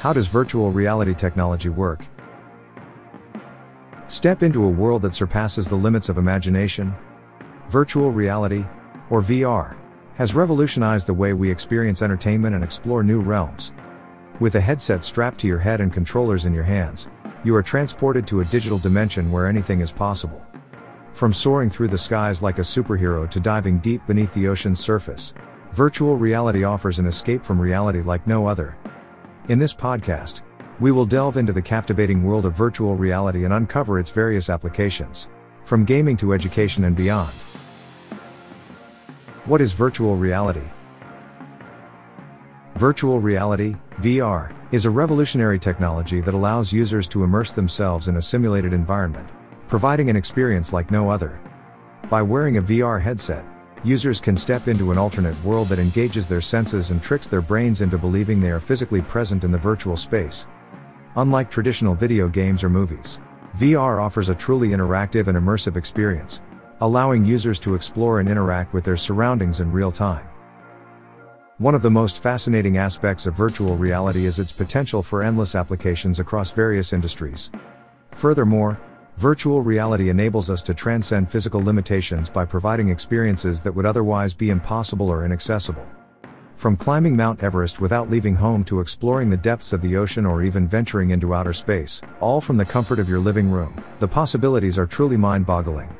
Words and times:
How 0.00 0.14
does 0.14 0.28
virtual 0.28 0.72
reality 0.72 1.14
technology 1.14 1.68
work? 1.68 2.06
Step 4.08 4.42
into 4.42 4.64
a 4.64 4.70
world 4.70 5.02
that 5.02 5.14
surpasses 5.14 5.68
the 5.68 5.76
limits 5.76 6.08
of 6.08 6.16
imagination. 6.16 6.94
Virtual 7.68 8.10
reality, 8.10 8.64
or 9.10 9.20
VR, 9.20 9.76
has 10.14 10.34
revolutionized 10.34 11.06
the 11.06 11.12
way 11.12 11.34
we 11.34 11.50
experience 11.50 12.00
entertainment 12.00 12.54
and 12.54 12.64
explore 12.64 13.02
new 13.04 13.20
realms. 13.20 13.74
With 14.38 14.54
a 14.54 14.60
headset 14.60 15.04
strapped 15.04 15.38
to 15.40 15.46
your 15.46 15.58
head 15.58 15.82
and 15.82 15.92
controllers 15.92 16.46
in 16.46 16.54
your 16.54 16.64
hands, 16.64 17.08
you 17.44 17.54
are 17.54 17.62
transported 17.62 18.26
to 18.28 18.40
a 18.40 18.46
digital 18.46 18.78
dimension 18.78 19.30
where 19.30 19.48
anything 19.48 19.82
is 19.82 19.92
possible. 19.92 20.42
From 21.12 21.34
soaring 21.34 21.68
through 21.68 21.88
the 21.88 21.98
skies 21.98 22.40
like 22.40 22.56
a 22.56 22.62
superhero 22.62 23.28
to 23.28 23.38
diving 23.38 23.80
deep 23.80 24.06
beneath 24.06 24.32
the 24.32 24.48
ocean's 24.48 24.80
surface, 24.80 25.34
virtual 25.72 26.16
reality 26.16 26.64
offers 26.64 26.98
an 26.98 27.04
escape 27.04 27.44
from 27.44 27.60
reality 27.60 28.00
like 28.00 28.26
no 28.26 28.46
other. 28.46 28.78
In 29.50 29.58
this 29.58 29.74
podcast, 29.74 30.42
we 30.78 30.92
will 30.92 31.04
delve 31.04 31.36
into 31.36 31.52
the 31.52 31.60
captivating 31.60 32.22
world 32.22 32.46
of 32.46 32.54
virtual 32.54 32.94
reality 32.94 33.44
and 33.44 33.52
uncover 33.52 33.98
its 33.98 34.08
various 34.08 34.48
applications, 34.48 35.26
from 35.64 35.84
gaming 35.84 36.16
to 36.18 36.32
education 36.32 36.84
and 36.84 36.94
beyond. 36.94 37.32
What 39.46 39.60
is 39.60 39.72
virtual 39.72 40.14
reality? 40.14 40.62
Virtual 42.76 43.18
reality, 43.18 43.74
VR, 43.96 44.54
is 44.70 44.84
a 44.84 44.90
revolutionary 44.90 45.58
technology 45.58 46.20
that 46.20 46.34
allows 46.34 46.72
users 46.72 47.08
to 47.08 47.24
immerse 47.24 47.52
themselves 47.52 48.06
in 48.06 48.18
a 48.18 48.22
simulated 48.22 48.72
environment, 48.72 49.28
providing 49.66 50.10
an 50.10 50.14
experience 50.14 50.72
like 50.72 50.92
no 50.92 51.10
other. 51.10 51.40
By 52.08 52.22
wearing 52.22 52.58
a 52.58 52.62
VR 52.62 53.02
headset, 53.02 53.44
Users 53.82 54.20
can 54.20 54.36
step 54.36 54.68
into 54.68 54.92
an 54.92 54.98
alternate 54.98 55.42
world 55.42 55.68
that 55.68 55.78
engages 55.78 56.28
their 56.28 56.42
senses 56.42 56.90
and 56.90 57.02
tricks 57.02 57.28
their 57.28 57.40
brains 57.40 57.80
into 57.80 57.96
believing 57.96 58.38
they 58.38 58.50
are 58.50 58.60
physically 58.60 59.00
present 59.00 59.42
in 59.42 59.50
the 59.50 59.56
virtual 59.56 59.96
space. 59.96 60.46
Unlike 61.16 61.50
traditional 61.50 61.94
video 61.94 62.28
games 62.28 62.62
or 62.62 62.68
movies, 62.68 63.20
VR 63.56 64.02
offers 64.02 64.28
a 64.28 64.34
truly 64.34 64.68
interactive 64.68 65.28
and 65.28 65.38
immersive 65.38 65.76
experience, 65.76 66.42
allowing 66.82 67.24
users 67.24 67.58
to 67.60 67.74
explore 67.74 68.20
and 68.20 68.28
interact 68.28 68.74
with 68.74 68.84
their 68.84 68.98
surroundings 68.98 69.60
in 69.60 69.72
real 69.72 69.90
time. 69.90 70.28
One 71.56 71.74
of 71.74 71.82
the 71.82 71.90
most 71.90 72.22
fascinating 72.22 72.76
aspects 72.76 73.26
of 73.26 73.34
virtual 73.34 73.76
reality 73.76 74.26
is 74.26 74.38
its 74.38 74.52
potential 74.52 75.02
for 75.02 75.22
endless 75.22 75.54
applications 75.54 76.20
across 76.20 76.50
various 76.50 76.92
industries. 76.92 77.50
Furthermore, 78.10 78.78
Virtual 79.20 79.60
reality 79.60 80.08
enables 80.08 80.48
us 80.48 80.62
to 80.62 80.72
transcend 80.72 81.30
physical 81.30 81.62
limitations 81.62 82.30
by 82.30 82.46
providing 82.46 82.88
experiences 82.88 83.62
that 83.62 83.70
would 83.70 83.84
otherwise 83.84 84.32
be 84.32 84.48
impossible 84.48 85.10
or 85.10 85.26
inaccessible. 85.26 85.86
From 86.56 86.74
climbing 86.74 87.18
Mount 87.18 87.42
Everest 87.42 87.82
without 87.82 88.08
leaving 88.08 88.34
home 88.34 88.64
to 88.64 88.80
exploring 88.80 89.28
the 89.28 89.36
depths 89.36 89.74
of 89.74 89.82
the 89.82 89.94
ocean 89.94 90.24
or 90.24 90.42
even 90.42 90.66
venturing 90.66 91.10
into 91.10 91.34
outer 91.34 91.52
space, 91.52 92.00
all 92.20 92.40
from 92.40 92.56
the 92.56 92.64
comfort 92.64 92.98
of 92.98 93.10
your 93.10 93.18
living 93.18 93.50
room, 93.50 93.84
the 93.98 94.08
possibilities 94.08 94.78
are 94.78 94.86
truly 94.86 95.18
mind 95.18 95.44
boggling. 95.44 95.94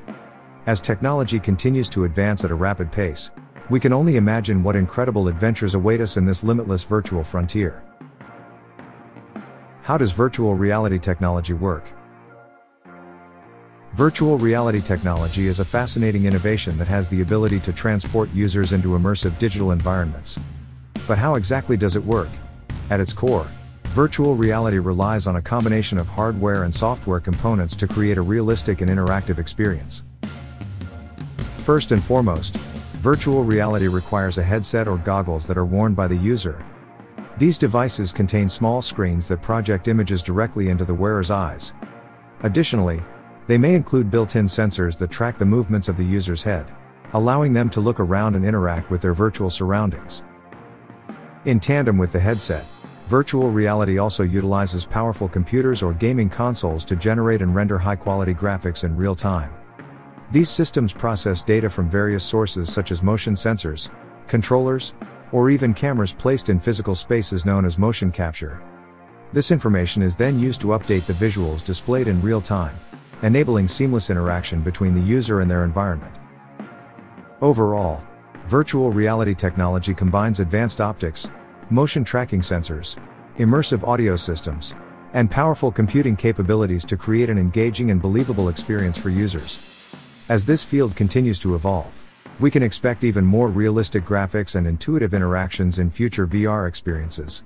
As 0.64 0.80
technology 0.80 1.38
continues 1.38 1.90
to 1.90 2.04
advance 2.04 2.42
at 2.46 2.50
a 2.50 2.54
rapid 2.54 2.90
pace, 2.90 3.32
we 3.68 3.78
can 3.78 3.92
only 3.92 4.16
imagine 4.16 4.62
what 4.62 4.76
incredible 4.76 5.28
adventures 5.28 5.74
await 5.74 6.00
us 6.00 6.16
in 6.16 6.24
this 6.24 6.42
limitless 6.42 6.84
virtual 6.84 7.22
frontier. 7.22 7.84
How 9.82 9.98
does 9.98 10.12
virtual 10.12 10.54
reality 10.54 10.98
technology 10.98 11.52
work? 11.52 11.99
Virtual 13.94 14.38
reality 14.38 14.80
technology 14.80 15.48
is 15.48 15.58
a 15.58 15.64
fascinating 15.64 16.26
innovation 16.26 16.78
that 16.78 16.86
has 16.86 17.08
the 17.08 17.22
ability 17.22 17.58
to 17.58 17.72
transport 17.72 18.30
users 18.32 18.72
into 18.72 18.90
immersive 18.90 19.36
digital 19.40 19.72
environments. 19.72 20.38
But 21.08 21.18
how 21.18 21.34
exactly 21.34 21.76
does 21.76 21.96
it 21.96 22.04
work? 22.04 22.28
At 22.90 23.00
its 23.00 23.12
core, 23.12 23.48
virtual 23.88 24.36
reality 24.36 24.78
relies 24.78 25.26
on 25.26 25.36
a 25.36 25.42
combination 25.42 25.98
of 25.98 26.06
hardware 26.06 26.62
and 26.62 26.72
software 26.72 27.18
components 27.18 27.74
to 27.76 27.88
create 27.88 28.16
a 28.16 28.22
realistic 28.22 28.80
and 28.80 28.88
interactive 28.88 29.38
experience. 29.38 30.04
First 31.58 31.90
and 31.90 32.02
foremost, 32.02 32.56
virtual 33.02 33.42
reality 33.42 33.88
requires 33.88 34.38
a 34.38 34.42
headset 34.42 34.86
or 34.86 34.98
goggles 34.98 35.48
that 35.48 35.58
are 35.58 35.66
worn 35.66 35.94
by 35.94 36.06
the 36.06 36.16
user. 36.16 36.64
These 37.38 37.58
devices 37.58 38.12
contain 38.12 38.48
small 38.48 38.82
screens 38.82 39.26
that 39.26 39.42
project 39.42 39.88
images 39.88 40.22
directly 40.22 40.68
into 40.68 40.84
the 40.84 40.94
wearer's 40.94 41.32
eyes. 41.32 41.74
Additionally, 42.44 43.02
they 43.50 43.58
may 43.58 43.74
include 43.74 44.12
built-in 44.12 44.46
sensors 44.46 44.96
that 44.96 45.10
track 45.10 45.36
the 45.36 45.44
movements 45.44 45.88
of 45.88 45.96
the 45.96 46.04
user's 46.04 46.44
head, 46.44 46.70
allowing 47.14 47.52
them 47.52 47.68
to 47.68 47.80
look 47.80 47.98
around 47.98 48.36
and 48.36 48.44
interact 48.44 48.92
with 48.92 49.00
their 49.00 49.12
virtual 49.12 49.50
surroundings. 49.50 50.22
In 51.46 51.58
tandem 51.58 51.98
with 51.98 52.12
the 52.12 52.20
headset, 52.20 52.64
virtual 53.08 53.50
reality 53.50 53.98
also 53.98 54.22
utilizes 54.22 54.86
powerful 54.86 55.28
computers 55.28 55.82
or 55.82 55.92
gaming 55.92 56.30
consoles 56.30 56.84
to 56.84 56.94
generate 56.94 57.42
and 57.42 57.52
render 57.52 57.76
high-quality 57.76 58.34
graphics 58.34 58.84
in 58.84 58.96
real 58.96 59.16
time. 59.16 59.52
These 60.30 60.48
systems 60.48 60.92
process 60.92 61.42
data 61.42 61.68
from 61.68 61.90
various 61.90 62.22
sources 62.22 62.72
such 62.72 62.92
as 62.92 63.02
motion 63.02 63.34
sensors, 63.34 63.90
controllers, 64.28 64.94
or 65.32 65.50
even 65.50 65.74
cameras 65.74 66.12
placed 66.12 66.50
in 66.50 66.60
physical 66.60 66.94
spaces 66.94 67.44
known 67.44 67.64
as 67.64 67.78
motion 67.78 68.12
capture. 68.12 68.62
This 69.32 69.50
information 69.50 70.02
is 70.02 70.14
then 70.14 70.38
used 70.38 70.60
to 70.60 70.68
update 70.68 71.04
the 71.06 71.14
visuals 71.14 71.64
displayed 71.64 72.06
in 72.06 72.22
real 72.22 72.40
time, 72.40 72.76
enabling 73.22 73.68
seamless 73.68 74.10
interaction 74.10 74.60
between 74.62 74.94
the 74.94 75.00
user 75.00 75.40
and 75.40 75.50
their 75.50 75.64
environment. 75.64 76.14
Overall, 77.42 78.02
virtual 78.46 78.90
reality 78.90 79.34
technology 79.34 79.94
combines 79.94 80.40
advanced 80.40 80.80
optics, 80.80 81.30
motion 81.70 82.04
tracking 82.04 82.40
sensors, 82.40 82.98
immersive 83.38 83.86
audio 83.86 84.16
systems, 84.16 84.74
and 85.12 85.30
powerful 85.30 85.72
computing 85.72 86.16
capabilities 86.16 86.84
to 86.84 86.96
create 86.96 87.30
an 87.30 87.38
engaging 87.38 87.90
and 87.90 88.00
believable 88.00 88.48
experience 88.48 88.98
for 88.98 89.10
users. 89.10 89.76
As 90.28 90.46
this 90.46 90.64
field 90.64 90.94
continues 90.94 91.38
to 91.40 91.54
evolve, 91.54 92.04
we 92.38 92.50
can 92.50 92.62
expect 92.62 93.04
even 93.04 93.24
more 93.24 93.48
realistic 93.48 94.04
graphics 94.04 94.56
and 94.56 94.66
intuitive 94.66 95.12
interactions 95.12 95.78
in 95.78 95.90
future 95.90 96.26
VR 96.26 96.68
experiences. 96.68 97.44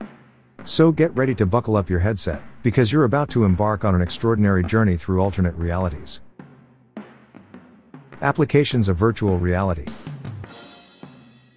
So 0.65 0.93
get 0.93 1.15
ready 1.17 1.35
to 1.37 1.47
buckle 1.47 1.77
up 1.77 1.91
your 1.91 1.99
headset, 1.99 2.43
because 2.65 2.91
you're 2.91 3.05
about 3.05 3.29
to 3.29 3.45
embark 3.45 3.85
on 3.85 3.95
an 3.95 4.01
extraordinary 4.01 4.65
journey 4.65 4.97
through 4.97 5.21
alternate 5.21 5.55
realities. 5.55 6.23
Applications 8.23 8.89
of 8.89 8.97
virtual 8.97 9.39
reality. 9.39 9.85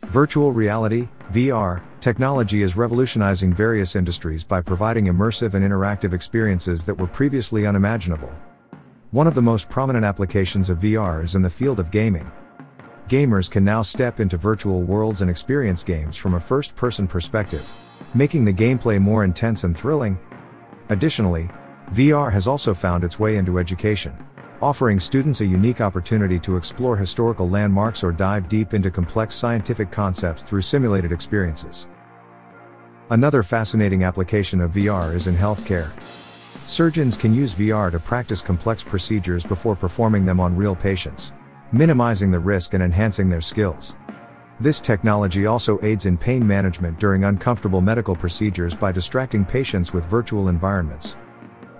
Virtual 0.07 0.51
reality, 0.51 1.07
VR, 1.31 1.81
technology 2.01 2.61
is 2.61 2.75
revolutionizing 2.75 3.53
various 3.53 3.95
industries 3.95 4.43
by 4.43 4.59
providing 4.59 5.05
immersive 5.05 5.53
and 5.53 5.63
interactive 5.63 6.11
experiences 6.11 6.85
that 6.85 6.95
were 6.95 7.07
previously 7.07 7.65
unimaginable. 7.65 8.33
One 9.11 9.27
of 9.27 9.33
the 9.33 9.41
most 9.41 9.69
prominent 9.69 10.03
applications 10.03 10.69
of 10.69 10.79
VR 10.79 11.23
is 11.23 11.35
in 11.35 11.41
the 11.41 11.49
field 11.49 11.79
of 11.79 11.89
gaming. 11.89 12.29
Gamers 13.07 13.49
can 13.49 13.63
now 13.63 13.81
step 13.81 14.19
into 14.19 14.35
virtual 14.35 14.81
worlds 14.81 15.21
and 15.21 15.31
experience 15.31 15.85
games 15.85 16.17
from 16.17 16.33
a 16.33 16.39
first 16.39 16.75
person 16.75 17.07
perspective, 17.07 17.65
making 18.13 18.43
the 18.43 18.51
gameplay 18.51 18.99
more 18.99 19.23
intense 19.23 19.63
and 19.63 19.77
thrilling. 19.77 20.19
Additionally, 20.89 21.49
VR 21.91 22.31
has 22.31 22.47
also 22.47 22.73
found 22.73 23.03
its 23.03 23.19
way 23.19 23.37
into 23.37 23.59
education, 23.59 24.15
offering 24.61 24.99
students 24.99 25.41
a 25.41 25.45
unique 25.45 25.81
opportunity 25.81 26.39
to 26.39 26.55
explore 26.55 26.95
historical 26.95 27.49
landmarks 27.49 28.03
or 28.03 28.11
dive 28.11 28.47
deep 28.47 28.73
into 28.73 28.89
complex 28.89 29.35
scientific 29.35 29.91
concepts 29.91 30.43
through 30.43 30.61
simulated 30.61 31.11
experiences. 31.11 31.87
Another 33.09 33.43
fascinating 33.43 34.03
application 34.03 34.59
of 34.61 34.71
VR 34.71 35.13
is 35.13 35.27
in 35.27 35.35
healthcare. 35.35 35.91
Surgeons 36.67 37.17
can 37.17 37.33
use 37.33 37.53
VR 37.53 37.91
to 37.91 37.99
practice 37.99 38.41
complex 38.41 38.83
procedures 38.83 39.45
before 39.45 39.75
performing 39.75 40.25
them 40.25 40.39
on 40.39 40.55
real 40.55 40.75
patients, 40.75 41.31
minimizing 41.71 42.31
the 42.31 42.39
risk 42.39 42.73
and 42.73 42.83
enhancing 42.83 43.29
their 43.29 43.41
skills. 43.41 43.95
This 44.59 44.81
technology 44.81 45.45
also 45.45 45.79
aids 45.83 46.07
in 46.07 46.17
pain 46.17 46.45
management 46.45 46.99
during 46.99 47.25
uncomfortable 47.25 47.79
medical 47.79 48.15
procedures 48.15 48.75
by 48.75 48.91
distracting 48.91 49.45
patients 49.45 49.93
with 49.93 50.05
virtual 50.05 50.47
environments. 50.47 51.15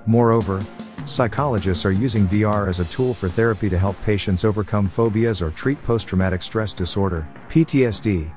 Moreover, 0.06 0.64
psychologists 1.04 1.88
are 1.88 1.92
using 1.92 2.28
VR 2.28 2.70
as 2.70 2.80
a 2.80 2.86
tool 2.86 3.16
for 3.16 3.30
therapy 3.30 3.68
to 3.68 3.80
help 3.80 4.00
patients 4.04 4.46
overcome 4.46 4.88
phobias 4.88 5.42
or 5.42 5.50
treat 5.50 5.82
post 5.82 6.08
traumatic 6.08 6.44
stress 6.44 6.72
disorder, 6.72 7.28
PTSD. 7.50 8.32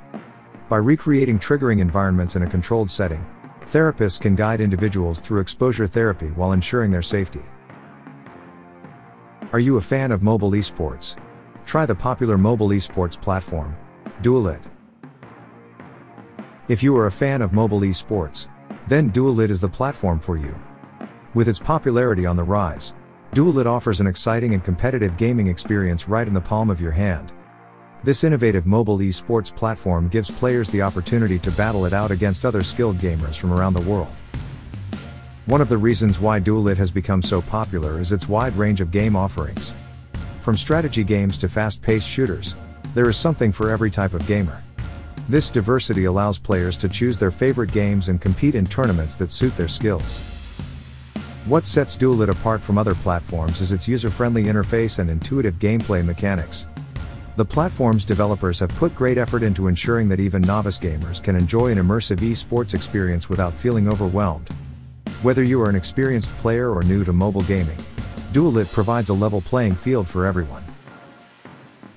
By 0.71 0.79
recreating 0.79 1.39
triggering 1.39 1.81
environments 1.81 2.35
in 2.35 2.43
a 2.43 2.49
controlled 2.49 2.91
setting, 2.91 3.25
therapists 3.67 4.19
can 4.19 4.37
guide 4.37 4.63
individuals 4.63 5.21
through 5.21 5.41
exposure 5.41 5.87
therapy 5.87 6.29
while 6.29 6.53
ensuring 6.53 6.91
their 6.91 7.03
safety. 7.03 7.43
Are 9.53 9.61
you 9.61 9.77
a 9.77 9.83
fan 9.83 10.13
of 10.13 10.23
mobile 10.23 10.53
esports? 10.53 11.17
Try 11.67 11.85
the 11.85 11.95
popular 11.95 12.39
mobile 12.39 12.69
esports 12.69 13.21
platform, 13.21 13.77
Duelit. 14.23 14.61
If 16.69 16.83
you 16.83 16.95
are 16.99 17.07
a 17.07 17.13
fan 17.13 17.41
of 17.41 17.55
mobile 17.55 17.81
esports, 17.81 18.49
then 18.87 19.11
Duelit 19.11 19.49
is 19.49 19.63
the 19.63 19.69
platform 19.69 20.21
for 20.21 20.37
you. 20.37 20.61
With 21.33 21.49
its 21.49 21.59
popularity 21.59 22.27
on 22.27 22.37
the 22.37 22.45
rise, 22.45 22.93
Duelit 23.33 23.65
offers 23.65 23.99
an 23.99 24.07
exciting 24.07 24.53
and 24.53 24.63
competitive 24.63 25.17
gaming 25.17 25.47
experience 25.47 26.07
right 26.07 26.29
in 26.29 26.35
the 26.35 26.41
palm 26.41 26.69
of 26.69 26.83
your 26.83 26.91
hand. 26.91 27.33
This 28.05 28.23
innovative 28.23 28.67
mobile 28.67 28.99
esports 28.99 29.55
platform 29.55 30.09
gives 30.09 30.31
players 30.31 30.69
the 30.69 30.83
opportunity 30.83 31.39
to 31.39 31.51
battle 31.53 31.87
it 31.87 31.95
out 31.95 32.11
against 32.11 32.45
other 32.45 32.63
skilled 32.63 32.97
gamers 32.97 33.39
from 33.39 33.55
around 33.55 33.73
the 33.73 33.81
world. 33.81 34.15
One 35.47 35.63
of 35.63 35.71
the 35.71 35.79
reasons 35.79 36.21
why 36.21 36.41
Duelit 36.41 36.77
has 36.77 36.91
become 36.91 37.23
so 37.23 37.41
popular 37.41 37.99
is 37.99 38.13
its 38.13 38.29
wide 38.29 38.55
range 38.57 38.83
of 38.83 38.91
game 38.91 39.17
offerings. 39.17 39.73
From 40.41 40.59
strategy 40.59 41.05
games 41.05 41.39
to 41.39 41.49
fast 41.49 41.81
paced 41.81 42.09
shooters, 42.09 42.55
there 42.95 43.09
is 43.09 43.17
something 43.17 43.53
for 43.53 43.71
every 43.71 43.91
type 43.91 44.15
of 44.15 44.27
gamer. 44.27 44.63
This 45.29 45.51
diversity 45.51 46.07
allows 46.07 46.39
players 46.39 46.77
to 46.79 46.89
choose 46.89 47.19
their 47.19 47.31
favorite 47.31 47.71
games 47.71 48.09
and 48.09 48.21
compete 48.21 48.57
in 48.57 48.67
tournaments 48.67 49.15
that 49.17 49.31
suit 49.31 49.57
their 49.57 49.69
skills. 49.69 50.19
What 51.47 51.67
sets 51.67 51.97
Duelit 51.97 52.29
apart 52.29 52.63
from 52.63 52.79
other 52.79 52.95
platforms 52.95 53.61
is 53.61 53.73
its 53.73 53.87
user 53.87 54.11
friendly 54.11 54.45
interface 54.45 54.99
and 54.99 55.09
intuitive 55.09 55.59
gameplay 55.59 56.05
mechanics. 56.05 56.67
The 57.37 57.45
platform's 57.45 58.05
developers 58.05 58.59
have 58.59 58.71
put 58.71 58.95
great 58.95 59.19
effort 59.19 59.43
into 59.43 59.69
ensuring 59.69 60.09
that 60.09 60.21
even 60.21 60.43
novice 60.43 60.79
gamers 60.79 61.23
can 61.23 61.37
enjoy 61.37 61.69
an 61.69 61.79
immersive 61.79 62.19
esports 62.19 62.75
experience 62.75 63.29
without 63.29 63.55
feeling 63.55 63.89
overwhelmed. 63.89 64.49
Whether 65.23 65.45
you 65.45 65.63
are 65.63 65.71
an 65.71 65.77
experienced 65.77 66.37
player 66.39 66.71
or 66.71 66.83
new 66.83 67.05
to 67.05 67.13
mobile 67.13 67.43
gaming, 67.43 67.79
Duelit 68.33 68.73
provides 68.73 69.11
a 69.11 69.15
level 69.15 69.41
playing 69.41 69.77
field 69.77 70.09
for 70.09 70.27
everyone. 70.27 70.65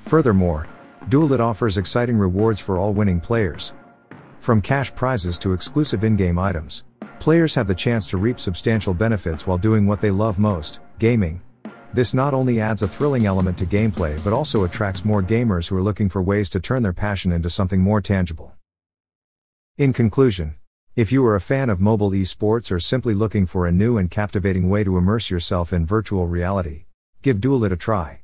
Furthermore, 0.04 0.68
Duelit 1.10 1.42
offers 1.42 1.78
exciting 1.78 2.18
rewards 2.18 2.62
for 2.62 2.78
all 2.78 2.94
winning 2.94 3.20
players. 3.20 3.74
From 4.40 4.62
cash 4.62 4.96
prizes 4.96 5.38
to 5.40 5.54
exclusive 5.54 6.04
in-game 6.04 6.40
items, 6.40 6.86
players 7.20 7.54
have 7.56 7.68
the 7.68 7.76
chance 7.76 8.08
to 8.08 8.18
reap 8.18 8.40
substantial 8.40 8.94
benefits 8.94 9.46
while 9.46 9.58
doing 9.58 9.86
what 9.86 10.02
they 10.02 10.12
love 10.12 10.40
most, 10.40 10.80
gaming. 11.00 11.42
This 11.94 12.14
not 12.14 12.34
only 12.34 12.60
adds 12.60 12.82
a 12.82 12.88
thrilling 12.88 13.26
element 13.26 13.58
to 13.60 13.66
gameplay 13.66 14.22
but 14.24 14.34
also 14.34 14.64
attracts 14.64 15.06
more 15.06 15.22
gamers 15.22 15.68
who 15.68 15.78
are 15.78 15.82
looking 15.82 16.10
for 16.10 16.22
ways 16.22 16.50
to 16.50 16.60
turn 16.60 16.84
their 16.84 16.94
passion 16.94 17.32
into 17.32 17.50
something 17.50 17.82
more 17.82 18.02
tangible. 18.02 18.54
In 19.78 19.94
conclusion, 19.94 20.56
if 20.96 21.12
you 21.12 21.26
are 21.26 21.36
a 21.36 21.42
fan 21.42 21.70
of 21.70 21.80
mobile 21.82 22.12
esports 22.12 22.72
or 22.72 22.80
simply 22.80 23.14
looking 23.14 23.46
for 23.46 23.68
a 23.68 23.72
new 23.72 23.98
and 23.98 24.10
captivating 24.10 24.70
way 24.70 24.84
to 24.84 24.98
immerse 24.98 25.30
yourself 25.30 25.74
in 25.74 25.86
virtual 25.86 26.28
reality, 26.28 26.86
give 27.22 27.38
Duelit 27.38 27.72
a 27.72 27.76
try. 27.76 28.23